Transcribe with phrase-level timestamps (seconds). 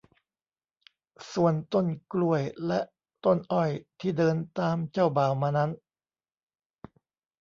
[1.33, 2.79] ส่วนต้นกล้วยและ
[3.25, 5.71] ต้นอ้อยที่เดินตามเจ้าบ่าวมานั้น